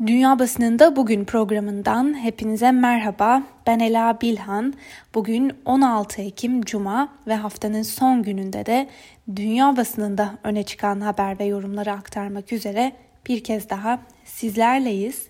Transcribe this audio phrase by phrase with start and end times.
[0.00, 3.42] Dünya Basınında Bugün programından hepinize merhaba.
[3.66, 4.74] Ben Ela Bilhan.
[5.14, 8.88] Bugün 16 Ekim Cuma ve haftanın son gününde de
[9.36, 12.92] dünya basınında öne çıkan haber ve yorumları aktarmak üzere
[13.28, 15.26] bir kez daha sizlerleyiz.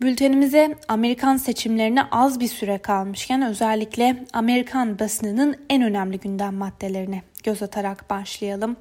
[0.00, 7.62] Bültenimize Amerikan seçimlerine az bir süre kalmışken özellikle Amerikan basınının en önemli gündem maddelerini göz
[7.62, 8.76] atarak başlayalım.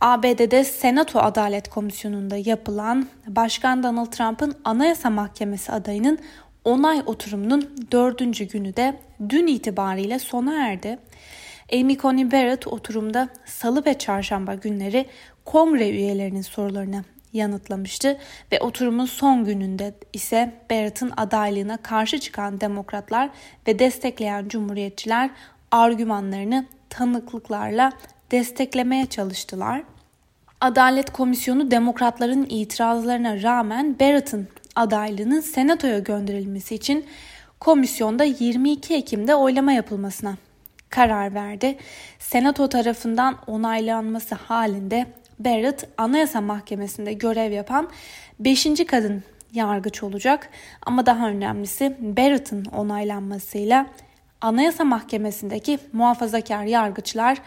[0.00, 6.18] ABD'de Senato Adalet Komisyonu'nda yapılan Başkan Donald Trump'ın Anayasa Mahkemesi adayının
[6.64, 8.96] onay oturumunun dördüncü günü de
[9.28, 10.98] dün itibariyle sona erdi.
[11.72, 15.06] Amy Coney Barrett oturumda salı ve çarşamba günleri
[15.44, 18.18] kongre üyelerinin sorularını yanıtlamıştı
[18.52, 23.30] ve oturumun son gününde ise Barrett'ın adaylığına karşı çıkan demokratlar
[23.66, 25.30] ve destekleyen cumhuriyetçiler
[25.70, 27.92] argümanlarını tanıklıklarla
[28.30, 29.82] desteklemeye çalıştılar.
[30.60, 37.06] Adalet Komisyonu demokratların itirazlarına rağmen Barrett'ın adaylığının senatoya gönderilmesi için
[37.60, 40.36] komisyonda 22 Ekim'de oylama yapılmasına
[40.90, 41.78] karar verdi.
[42.18, 45.06] Senato tarafından onaylanması halinde
[45.38, 47.88] Barrett Anayasa Mahkemesi'nde görev yapan
[48.40, 48.66] 5.
[48.86, 50.50] kadın yargıç olacak.
[50.82, 53.86] Ama daha önemlisi Barrett'ın onaylanmasıyla
[54.40, 57.38] Anayasa Mahkemesi'ndeki muhafazakar yargıçlar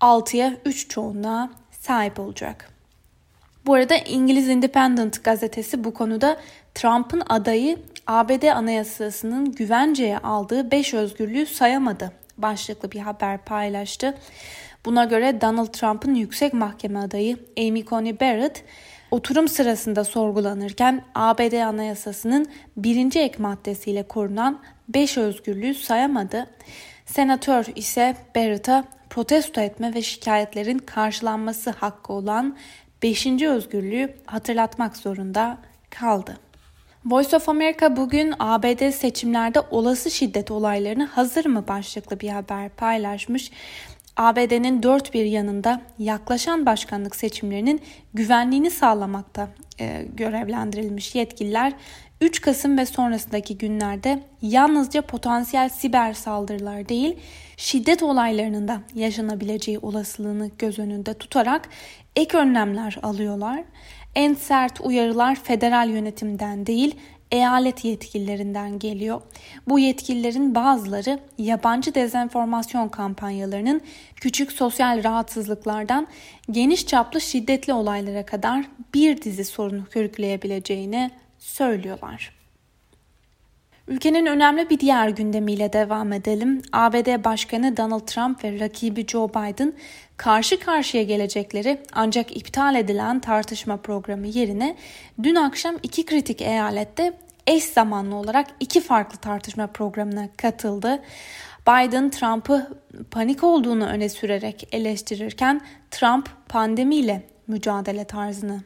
[0.00, 2.70] 6'ya 3 çoğunluğa sahip olacak.
[3.66, 6.36] Bu arada İngiliz Independent gazetesi bu konuda
[6.74, 14.14] Trump'ın adayı ABD Anayasası'nın güvenceye aldığı 5 özgürlüğü sayamadı başlıklı bir haber paylaştı.
[14.84, 18.64] Buna göre Donald Trump'ın yüksek mahkeme adayı Amy Coney Barrett
[19.10, 22.46] oturum sırasında sorgulanırken ABD Anayasası'nın
[22.76, 26.46] birinci ek maddesiyle korunan 5 özgürlüğü sayamadı.
[27.06, 28.84] Senatör ise Barrett'a
[29.18, 32.56] protesto etme ve şikayetlerin karşılanması hakkı olan
[33.02, 33.26] 5.
[33.26, 35.58] özgürlüğü hatırlatmak zorunda
[35.90, 36.38] kaldı.
[37.04, 43.50] Voice of America bugün ABD seçimlerde olası şiddet olaylarını hazır mı başlıklı bir haber paylaşmış.
[44.18, 47.80] ABD'nin dört bir yanında yaklaşan başkanlık seçimlerinin
[48.14, 49.48] güvenliğini sağlamakta
[49.80, 51.72] e, görevlendirilmiş yetkililer
[52.20, 57.16] 3 Kasım ve sonrasındaki günlerde yalnızca potansiyel siber saldırılar değil,
[57.56, 61.68] şiddet olaylarının da yaşanabileceği olasılığını göz önünde tutarak
[62.16, 63.64] ek önlemler alıyorlar.
[64.14, 66.96] En sert uyarılar federal yönetimden değil,
[67.32, 69.20] eyalet yetkililerinden geliyor.
[69.68, 73.80] Bu yetkililerin bazıları yabancı dezenformasyon kampanyalarının
[74.16, 76.06] küçük sosyal rahatsızlıklardan
[76.50, 82.37] geniş çaplı şiddetli olaylara kadar bir dizi sorunu körükleyebileceğini söylüyorlar.
[83.88, 86.62] Ülkenin önemli bir diğer gündemiyle devam edelim.
[86.72, 89.72] ABD Başkanı Donald Trump ve rakibi Joe Biden
[90.16, 94.76] karşı karşıya gelecekleri ancak iptal edilen tartışma programı yerine
[95.22, 97.12] dün akşam iki kritik eyalette
[97.46, 101.02] eş zamanlı olarak iki farklı tartışma programına katıldı.
[101.68, 102.70] Biden Trump'ı
[103.10, 105.60] panik olduğunu öne sürerek eleştirirken
[105.90, 108.60] Trump pandemiyle mücadele tarzını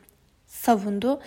[0.47, 1.21] savundu.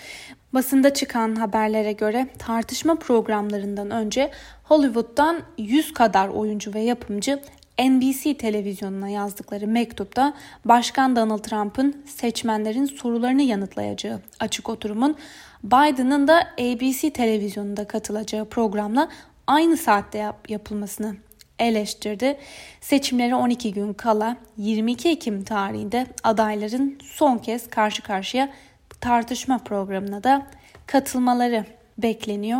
[0.55, 4.31] Basında çıkan haberlere göre tartışma programlarından önce
[4.63, 7.41] Hollywood'dan 100 kadar oyuncu ve yapımcı
[7.79, 10.33] NBC televizyonuna yazdıkları mektupta
[10.65, 15.15] Başkan Donald Trump'ın seçmenlerin sorularını yanıtlayacağı açık oturumun
[15.63, 19.09] Biden'ın da ABC televizyonunda katılacağı programla
[19.47, 21.15] aynı saatte yap- yapılmasını
[21.59, 22.37] eleştirdi.
[22.81, 28.49] Seçimlere 12 gün kala 22 Ekim tarihinde adayların son kez karşı karşıya
[29.05, 30.47] tartışma programına da
[30.85, 31.65] katılmaları
[31.97, 32.59] bekleniyor.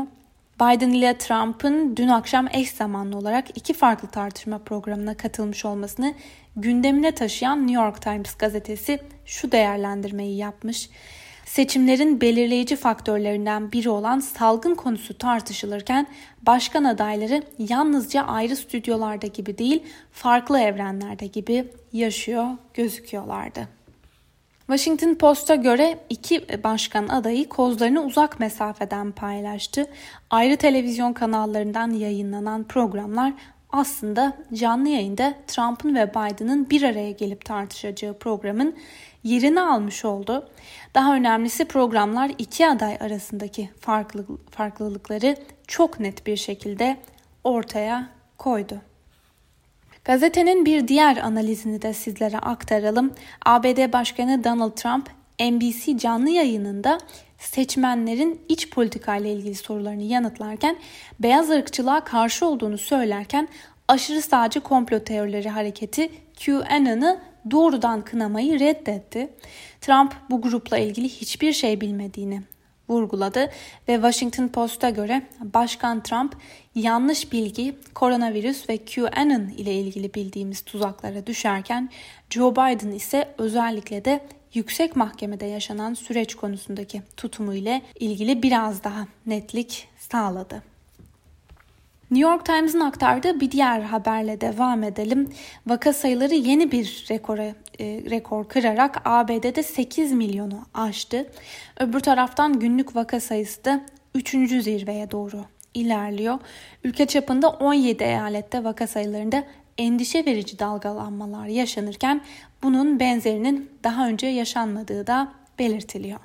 [0.56, 6.14] Biden ile Trump'ın dün akşam eş zamanlı olarak iki farklı tartışma programına katılmış olmasını
[6.56, 10.90] gündemine taşıyan New York Times gazetesi şu değerlendirmeyi yapmış.
[11.46, 16.08] Seçimlerin belirleyici faktörlerinden biri olan salgın konusu tartışılırken
[16.42, 23.75] başkan adayları yalnızca ayrı stüdyolarda gibi değil farklı evrenlerde gibi yaşıyor gözüküyorlardı.
[24.68, 29.86] Washington Post'a göre iki başkan adayı kozlarını uzak mesafeden paylaştı.
[30.30, 33.34] Ayrı televizyon kanallarından yayınlanan programlar
[33.70, 38.76] aslında canlı yayında Trump'ın ve Biden'ın bir araya gelip tartışacağı programın
[39.24, 40.50] yerini almış oldu.
[40.96, 45.36] Daha önemlisi programlar iki aday arasındaki farklı, farklılıkları
[45.68, 46.98] çok net bir şekilde
[47.44, 48.82] ortaya koydu.
[50.06, 53.14] Gazetenin bir diğer analizini de sizlere aktaralım.
[53.46, 55.10] ABD Başkanı Donald Trump
[55.40, 56.98] NBC canlı yayınında
[57.38, 60.78] seçmenlerin iç politika ile ilgili sorularını yanıtlarken
[61.20, 63.48] beyaz ırkçılığa karşı olduğunu söylerken
[63.88, 66.12] aşırı sağcı komplo teorileri hareketi
[66.46, 67.20] QAnon'ı
[67.52, 69.30] doğrudan kınamayı reddetti.
[69.82, 72.42] Trump bu grupla ilgili hiçbir şey bilmediğini
[72.90, 73.52] vurguladı
[73.88, 76.38] ve Washington Post'a göre Başkan Trump
[76.76, 81.90] yanlış bilgi, koronavirüs ve QAnon ile ilgili bildiğimiz tuzaklara düşerken
[82.30, 84.20] Joe Biden ise özellikle de
[84.54, 90.75] yüksek mahkemede yaşanan süreç konusundaki tutumu ile ilgili biraz daha netlik sağladı.
[92.12, 95.30] New York Times'ın aktardığı bir diğer haberle devam edelim.
[95.68, 97.54] Vaka sayıları yeni bir rekora, e,
[98.10, 101.28] rekor kırarak ABD'de 8 milyonu aştı.
[101.80, 103.82] Öbür taraftan günlük vaka sayısı da
[104.16, 104.62] 3.
[104.62, 106.40] zirveye doğru ilerliyor.
[106.84, 109.44] Ülke çapında 17 eyalette vaka sayılarında
[109.78, 112.22] endişe verici dalgalanmalar yaşanırken
[112.64, 116.20] bunun benzerinin daha önce yaşanmadığı da belirtiliyor.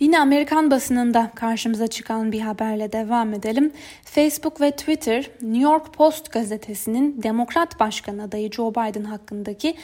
[0.00, 3.72] Yine Amerikan basınında karşımıza çıkan bir haberle devam edelim.
[4.04, 9.74] Facebook ve Twitter, New York Post gazetesinin Demokrat Başkan adayı Joe Biden hakkındaki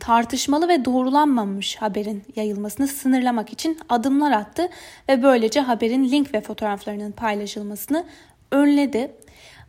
[0.00, 4.68] tartışmalı ve doğrulanmamış haberin yayılmasını sınırlamak için adımlar attı
[5.08, 8.04] ve böylece haberin link ve fotoğraflarının paylaşılmasını
[8.50, 9.12] önledi.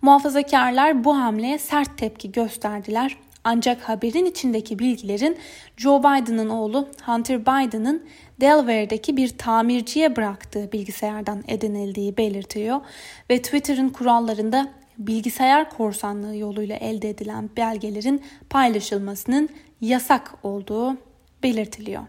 [0.02, 3.18] Muhafazakarlar bu hamleye sert tepki gösterdiler.
[3.50, 5.38] Ancak haberin içindeki bilgilerin
[5.78, 8.06] Joe Biden'ın oğlu Hunter Biden'ın
[8.42, 12.82] Delaware'deki bir tamirciye bıraktığı bilgisayardan edinildiği belirtiyor
[13.30, 19.50] ve Twitter'ın kurallarında bilgisayar korsanlığı yoluyla elde edilen belgelerin paylaşılmasının
[19.82, 20.98] yasak olduğu
[21.44, 22.04] belirtiliyor.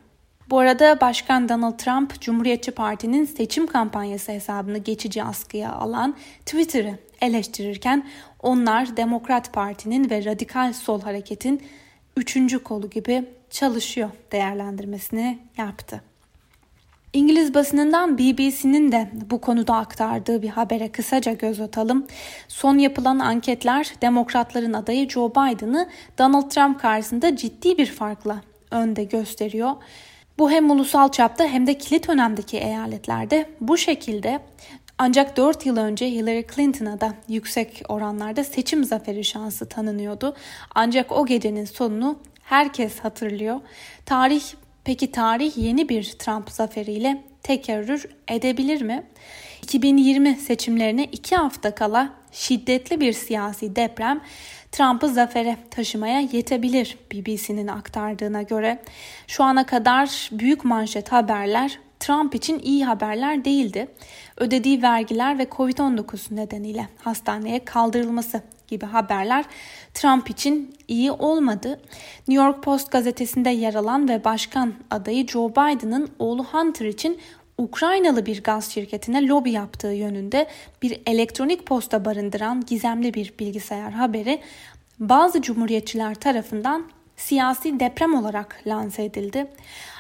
[0.51, 8.07] Bu arada Başkan Donald Trump, Cumhuriyetçi Parti'nin seçim kampanyası hesabını geçici askıya alan Twitter'ı eleştirirken
[8.43, 11.63] onlar Demokrat Parti'nin ve radikal sol hareketin
[12.17, 16.03] üçüncü kolu gibi çalışıyor değerlendirmesini yaptı.
[17.13, 22.07] İngiliz basınından BBC'nin de bu konuda aktardığı bir habere kısaca göz atalım.
[22.49, 25.89] Son yapılan anketler demokratların adayı Joe Biden'ı
[26.19, 28.41] Donald Trump karşısında ciddi bir farkla
[28.71, 29.73] önde gösteriyor.
[30.39, 34.41] Bu hem ulusal çapta hem de kilit önemdeki eyaletlerde bu şekilde
[34.99, 40.37] ancak 4 yıl önce Hillary Clinton'a da yüksek oranlarda seçim zaferi şansı tanınıyordu.
[40.75, 43.61] Ancak o gecenin sonunu herkes hatırlıyor.
[44.07, 44.43] Tarih
[44.85, 49.07] peki tarih yeni bir Trump zaferiyle tekerrür edebilir mi?
[49.63, 54.21] 2020 seçimlerine 2 hafta kala şiddetli bir siyasi deprem
[54.73, 58.83] Trump'ı zafere taşımaya yetebilir BBC'nin aktardığına göre.
[59.27, 63.89] Şu ana kadar büyük manşet haberler Trump için iyi haberler değildi.
[64.39, 69.45] Ödediği vergiler ve Covid-19 nedeniyle hastaneye kaldırılması gibi haberler
[69.95, 71.81] Trump için iyi olmadı.
[72.29, 77.19] New York Post gazetesinde yer alan ve başkan adayı Joe Biden'ın oğlu Hunter için
[77.59, 80.47] Ukraynalı bir gaz şirketine lobi yaptığı yönünde
[80.83, 84.41] bir elektronik posta barındıran gizemli bir bilgisayar haberi
[84.99, 89.47] bazı cumhuriyetçiler tarafından siyasi deprem olarak lanse edildi.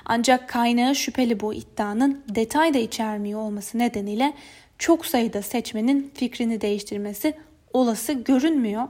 [0.08, 4.32] Ancak kaynağı şüpheli bu iddianın detay da içermiyor olması nedeniyle
[4.78, 7.34] çok sayıda seçmenin fikrini değiştirmesi
[7.72, 8.88] olası görünmüyor.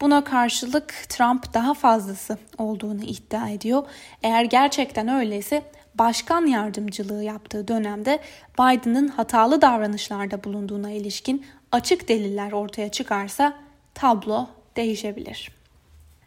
[0.00, 3.86] Buna karşılık Trump daha fazlası olduğunu iddia ediyor.
[4.22, 5.62] Eğer gerçekten öyleyse
[5.94, 8.18] başkan yardımcılığı yaptığı dönemde
[8.54, 13.54] Biden'ın hatalı davranışlarda bulunduğuna ilişkin açık deliller ortaya çıkarsa
[13.94, 15.61] tablo değişebilir.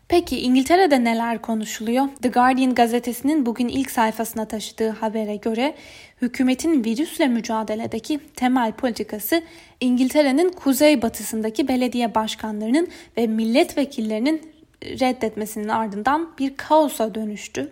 [0.07, 2.07] Peki İngiltere'de neler konuşuluyor?
[2.21, 5.75] The Guardian gazetesinin bugün ilk sayfasına taşıdığı habere göre
[6.21, 9.41] hükümetin virüsle mücadeledeki temel politikası
[9.79, 14.41] İngiltere'nin kuzeybatısındaki belediye başkanlarının ve milletvekillerinin
[14.83, 17.71] reddetmesinin ardından bir kaosa dönüştü.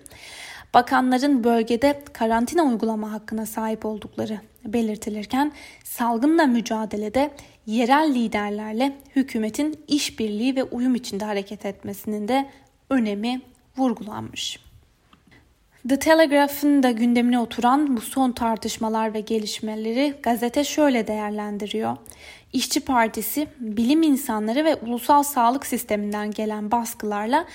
[0.73, 5.51] Bakanların bölgede karantina uygulama hakkına sahip oldukları belirtilirken
[5.83, 7.31] salgınla mücadelede
[7.65, 12.49] yerel liderlerle hükümetin işbirliği ve uyum içinde hareket etmesinin de
[12.89, 13.41] önemi
[13.77, 14.59] vurgulanmış.
[15.89, 21.97] The Telegraph'ın da gündemine oturan bu son tartışmalar ve gelişmeleri gazete şöyle değerlendiriyor.
[22.53, 27.45] İşçi Partisi, bilim insanları ve ulusal sağlık sisteminden gelen baskılarla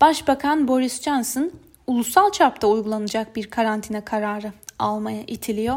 [0.00, 1.50] Başbakan Boris Johnson
[1.86, 5.76] ulusal çapta uygulanacak bir karantina kararı almaya itiliyor.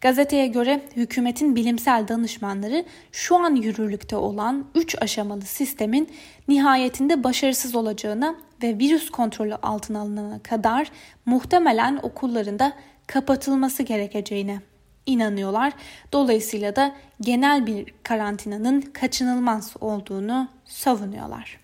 [0.00, 6.10] Gazeteye göre hükümetin bilimsel danışmanları şu an yürürlükte olan 3 aşamalı sistemin
[6.48, 10.90] nihayetinde başarısız olacağına ve virüs kontrolü altına alınana kadar
[11.26, 12.72] muhtemelen okullarında
[13.06, 14.60] kapatılması gerekeceğine
[15.06, 15.72] inanıyorlar.
[16.12, 21.60] Dolayısıyla da genel bir karantinanın kaçınılmaz olduğunu savunuyorlar.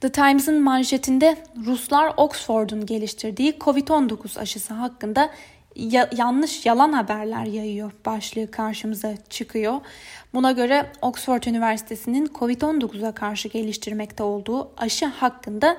[0.00, 5.30] The Times'ın manşetinde Ruslar Oxford'un geliştirdiği COVID-19 aşısı hakkında
[5.78, 9.80] ya, yanlış yalan haberler yayıyor başlığı karşımıza çıkıyor.
[10.34, 15.76] Buna göre Oxford Üniversitesi'nin COVID-19'a karşı geliştirmekte olduğu aşı hakkında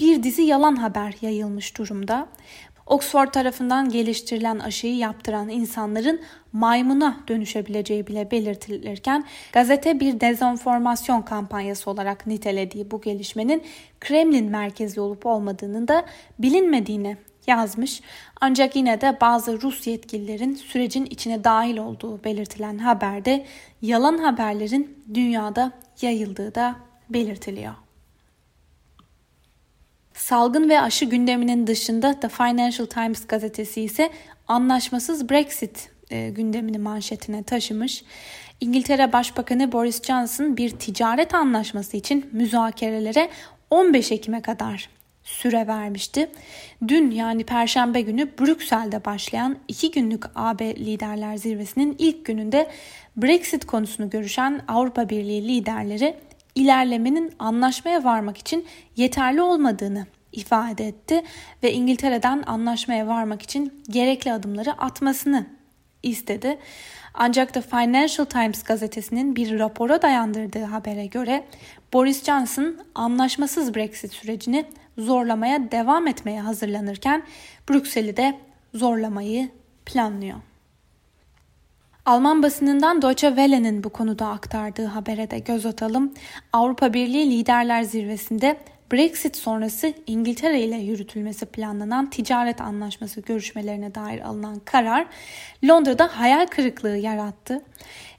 [0.00, 2.28] bir dizi yalan haber yayılmış durumda.
[2.86, 6.20] Oxford tarafından geliştirilen aşıyı yaptıran insanların
[6.52, 13.62] maymuna dönüşebileceği bile belirtilirken gazete bir dezenformasyon kampanyası olarak nitelediği bu gelişmenin
[14.00, 16.04] Kremlin merkezli olup olmadığının da
[16.38, 18.00] bilinmediğini yazmış.
[18.40, 23.46] Ancak yine de bazı Rus yetkililerin sürecin içine dahil olduğu belirtilen haberde
[23.82, 25.72] yalan haberlerin dünyada
[26.02, 26.76] yayıldığı da
[27.10, 27.74] belirtiliyor.
[30.14, 34.10] Salgın ve aşı gündeminin dışında The Financial Times gazetesi ise
[34.48, 38.04] anlaşmasız Brexit e, gündemini manşetine taşımış.
[38.60, 43.30] İngiltere Başbakanı Boris Johnson bir ticaret anlaşması için müzakerelere
[43.70, 44.95] 15 Ekim'e kadar
[45.26, 46.30] süre vermişti.
[46.88, 52.70] Dün yani Perşembe günü Brüksel'de başlayan iki günlük AB Liderler Zirvesi'nin ilk gününde
[53.16, 56.16] Brexit konusunu görüşen Avrupa Birliği liderleri
[56.54, 58.66] ilerlemenin anlaşmaya varmak için
[58.96, 61.22] yeterli olmadığını ifade etti
[61.62, 65.46] ve İngiltere'den anlaşmaya varmak için gerekli adımları atmasını
[66.02, 66.58] istedi.
[67.14, 71.44] Ancak The Financial Times gazetesinin bir rapora dayandırdığı habere göre
[71.92, 74.64] Boris Johnson anlaşmasız Brexit sürecini
[74.98, 77.22] zorlamaya devam etmeye hazırlanırken
[77.70, 78.38] Brüksel'i de
[78.74, 79.48] zorlamayı
[79.86, 80.36] planlıyor.
[82.06, 86.14] Alman basınından Deutsche Welle'nin bu konuda aktardığı habere de göz atalım.
[86.52, 88.56] Avrupa Birliği Liderler Zirvesi'nde
[88.92, 95.06] Brexit sonrası İngiltere ile yürütülmesi planlanan ticaret anlaşması görüşmelerine dair alınan karar
[95.64, 97.62] Londra'da hayal kırıklığı yarattı.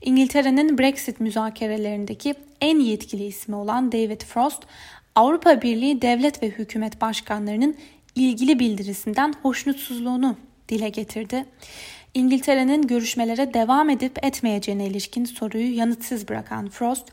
[0.02, 4.64] İngiltere'nin Brexit müzakerelerindeki en yetkili ismi olan David Frost,
[5.16, 7.76] Avrupa Birliği devlet ve hükümet başkanlarının
[8.16, 10.36] ilgili bildirisinden hoşnutsuzluğunu
[10.70, 11.46] dile getirdi.
[12.14, 17.08] İngiltere'nin görüşmelere devam edip etmeyeceğine ilişkin soruyu yanıtsız bırakan Frost,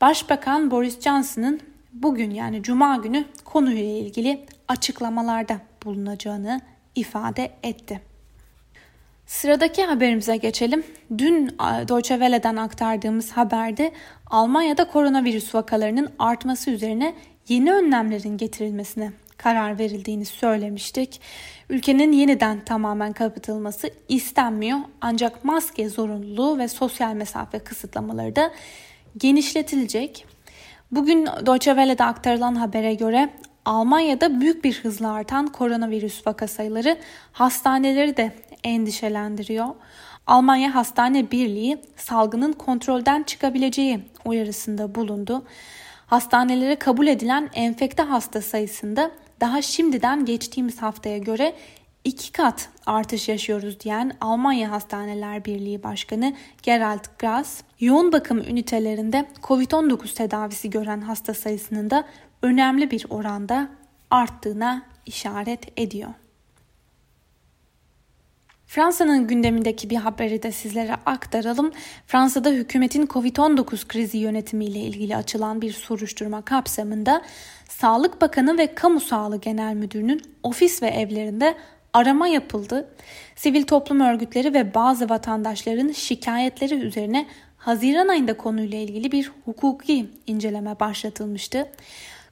[0.00, 1.60] Başbakan Boris Johnson'ın
[1.92, 6.60] bugün yani cuma günü konuyla ilgili açıklamalarda bulunacağını
[6.94, 8.00] ifade etti.
[9.26, 10.84] Sıradaki haberimize geçelim.
[11.18, 11.48] Dün
[11.88, 13.92] Deutsche Welle'den aktardığımız haberde
[14.26, 17.14] Almanya'da koronavirüs vakalarının artması üzerine
[17.48, 21.20] yeni önlemlerin getirilmesine karar verildiğini söylemiştik.
[21.68, 28.50] Ülkenin yeniden tamamen kapatılması istenmiyor ancak maske zorunluluğu ve sosyal mesafe kısıtlamaları da
[29.16, 30.26] genişletilecek.
[30.92, 33.30] Bugün Deutsche Welle'de aktarılan habere göre
[33.64, 36.98] Almanya'da büyük bir hızla artan koronavirüs vaka sayıları
[37.32, 38.32] hastaneleri de
[38.64, 39.66] endişelendiriyor.
[40.26, 45.44] Almanya Hastane Birliği salgının kontrolden çıkabileceği uyarısında bulundu.
[46.06, 51.54] Hastanelere kabul edilen enfekte hasta sayısında daha şimdiden geçtiğimiz haftaya göre
[52.04, 60.14] iki kat artış yaşıyoruz diyen Almanya Hastaneler Birliği Başkanı Gerald Grass, yoğun bakım ünitelerinde COVID-19
[60.14, 62.04] tedavisi gören hasta sayısının da
[62.42, 63.68] önemli bir oranda
[64.10, 66.10] arttığına işaret ediyor.
[68.66, 71.72] Fransa'nın gündemindeki bir haberi de sizlere aktaralım.
[72.06, 77.22] Fransa'da hükümetin Covid-19 krizi yönetimiyle ilgili açılan bir soruşturma kapsamında
[77.68, 81.56] Sağlık Bakanı ve Kamu Sağlığı Genel Müdürü'nün ofis ve evlerinde
[81.92, 82.88] arama yapıldı.
[83.36, 90.80] Sivil toplum örgütleri ve bazı vatandaşların şikayetleri üzerine Haziran ayında konuyla ilgili bir hukuki inceleme
[90.80, 91.68] başlatılmıştı.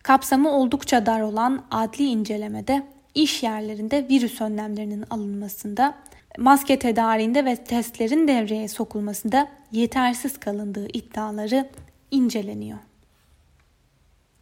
[0.02, 2.82] Kapsamı oldukça dar olan adli incelemede
[3.14, 5.94] iş yerlerinde virüs önlemlerinin alınmasında,
[6.38, 11.68] maske tedariğinde ve testlerin devreye sokulmasında yetersiz kalındığı iddiaları
[12.10, 12.78] inceleniyor.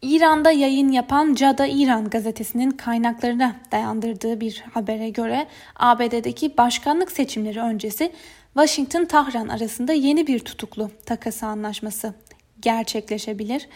[0.03, 8.13] İran'da yayın yapan Cada İran gazetesinin kaynaklarına dayandırdığı bir habere göre ABD'deki başkanlık seçimleri öncesi
[8.55, 12.15] Washington-Tahran arasında yeni bir tutuklu takası anlaşması
[12.61, 13.69] gerçekleşebilir.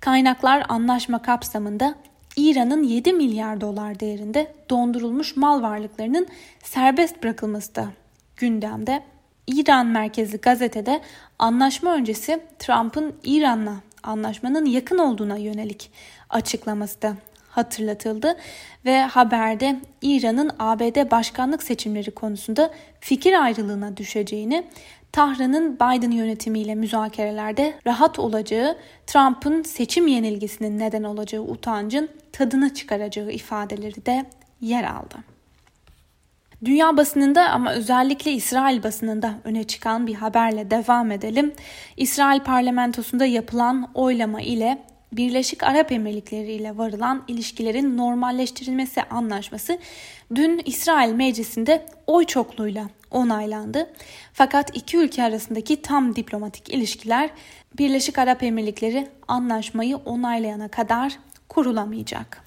[0.00, 1.94] Kaynaklar anlaşma kapsamında
[2.36, 6.26] İran'ın 7 milyar dolar değerinde dondurulmuş mal varlıklarının
[6.62, 7.88] serbest bırakılması da
[8.36, 9.02] gündemde.
[9.46, 11.00] İran merkezli gazetede
[11.38, 15.90] anlaşma öncesi Trump'ın İran'la anlaşmanın yakın olduğuna yönelik
[16.30, 17.16] açıklaması da
[17.48, 18.36] hatırlatıldı
[18.84, 22.70] ve haberde İran'ın ABD başkanlık seçimleri konusunda
[23.00, 24.66] fikir ayrılığına düşeceğini,
[25.12, 34.06] Tahran'ın Biden yönetimiyle müzakerelerde rahat olacağı, Trump'ın seçim yenilgisinin neden olacağı utancın tadını çıkaracağı ifadeleri
[34.06, 34.26] de
[34.60, 35.35] yer aldı.
[36.64, 41.52] Dünya basınında ama özellikle İsrail basınında öne çıkan bir haberle devam edelim.
[41.96, 44.82] İsrail parlamentosunda yapılan oylama ile
[45.12, 49.78] Birleşik Arap Emirlikleri ile varılan ilişkilerin normalleştirilmesi anlaşması
[50.34, 53.90] dün İsrail Meclisi'nde oy çokluğuyla onaylandı.
[54.32, 57.30] Fakat iki ülke arasındaki tam diplomatik ilişkiler
[57.78, 62.45] Birleşik Arap Emirlikleri anlaşmayı onaylayana kadar kurulamayacak.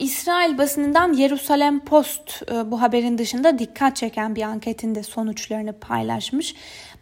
[0.00, 6.54] İsrail basınından Yerusalem Post e, bu haberin dışında dikkat çeken bir anketin de sonuçlarını paylaşmış.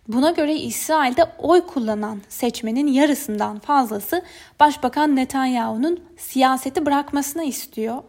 [0.09, 4.23] Buna göre İsrail'de oy kullanan seçmenin yarısından fazlası
[4.61, 8.03] Başbakan Netanyahu'nun siyaseti bırakmasını istiyor.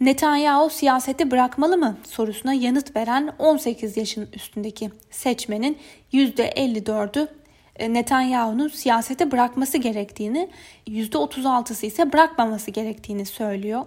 [0.00, 5.78] Netanyahu siyaseti bırakmalı mı sorusuna yanıt veren 18 yaşın üstündeki seçmenin
[6.12, 7.41] %54'ü e,
[7.80, 10.48] Netanyahu'nun siyaseti bırakması gerektiğini,
[10.86, 13.84] %36'sı ise bırakmaması gerektiğini söylüyor.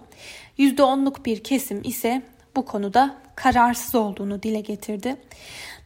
[0.58, 2.22] %10'luk bir kesim ise
[2.56, 5.16] bu konuda kararsız olduğunu dile getirdi.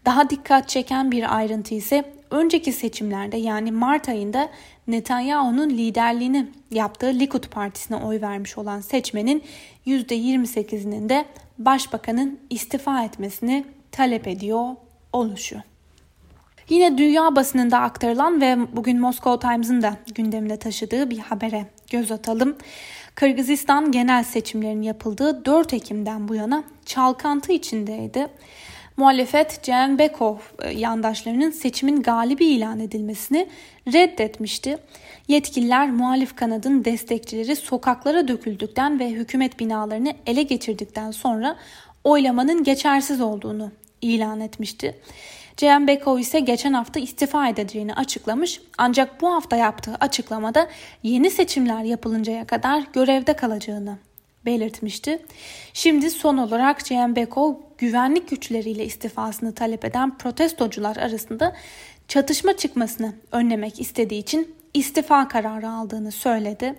[0.04, 4.49] Daha dikkat çeken bir ayrıntı ise önceki seçimlerde yani Mart ayında
[4.87, 9.42] Netanyahu'nun liderliğini yaptığı Likud Partisi'ne oy vermiş olan seçmenin
[9.87, 11.25] %28'inin de
[11.59, 14.76] başbakanın istifa etmesini talep ediyor
[15.12, 15.62] oluşu.
[16.70, 22.56] Yine dünya basınında aktarılan ve bugün Moscow Times'ın da gündemine taşıdığı bir habere göz atalım.
[23.14, 28.28] Kırgızistan genel seçimlerinin yapıldığı 4 Ekim'den bu yana çalkantı içindeydi.
[28.96, 33.48] Muhalefet Ceenbekov e, yandaşlarının seçimin galibi ilan edilmesini
[33.92, 34.78] reddetmişti.
[35.28, 41.56] Yetkililer muhalif kanadın destekçileri sokaklara döküldükten ve hükümet binalarını ele geçirdikten sonra
[42.04, 43.72] oylamanın geçersiz olduğunu
[44.02, 44.94] ilan etmişti.
[45.57, 50.69] Cem Beko ise geçen hafta istifa edeceğini açıklamış ancak bu hafta yaptığı açıklamada
[51.02, 53.99] yeni seçimler yapılıncaya kadar görevde kalacağını
[54.47, 55.23] belirtmişti.
[55.73, 61.57] Şimdi son olarak Cem Beko güvenlik güçleriyle istifasını talep eden protestocular arasında
[62.09, 66.75] çatışma çıkmasını önlemek istediği için istifa kararı aldığını söyledi.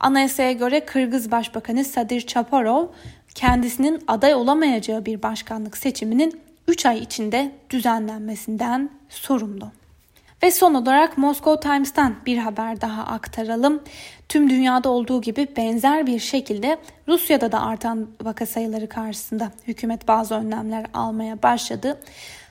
[0.00, 2.86] Anayasaya göre Kırgız Başbakanı Sadir Chaparov
[3.34, 9.70] kendisinin aday olamayacağı bir başkanlık seçiminin 3 ay içinde düzenlenmesinden sorumlu.
[10.42, 13.82] Ve son olarak Moscow Times'tan bir haber daha aktaralım.
[14.28, 20.34] Tüm dünyada olduğu gibi benzer bir şekilde Rusya'da da artan vaka sayıları karşısında hükümet bazı
[20.34, 22.00] önlemler almaya başladı.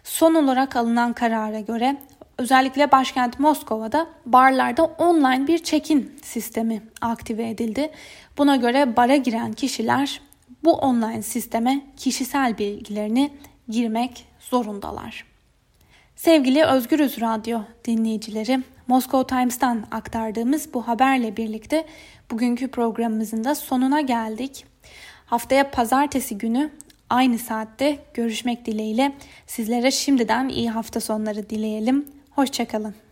[0.03, 1.97] Son olarak alınan karara göre
[2.37, 7.91] özellikle başkent Moskova'da barlarda online bir check-in sistemi aktive edildi.
[8.37, 10.21] Buna göre bara giren kişiler
[10.63, 13.31] bu online sisteme kişisel bilgilerini
[13.69, 15.25] girmek zorundalar.
[16.15, 21.85] Sevgili Özgürüz Radyo dinleyicileri, Moscow Times'tan aktardığımız bu haberle birlikte
[22.31, 24.65] bugünkü programımızın da sonuna geldik.
[25.25, 26.69] Haftaya pazartesi günü
[27.09, 29.11] aynı saatte görüşmek dileğiyle
[29.47, 32.05] sizlere şimdiden iyi hafta sonları dileyelim.
[32.31, 33.06] Hoşçakalın.